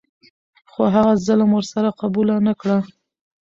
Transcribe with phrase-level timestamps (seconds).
[0.71, 2.77] خو هغه ظلم ور سره قبوله نه کړه.